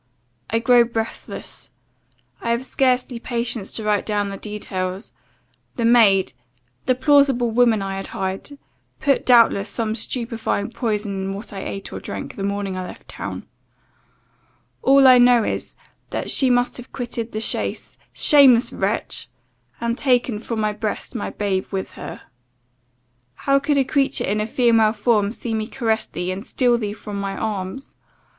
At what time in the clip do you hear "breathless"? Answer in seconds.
0.83-1.69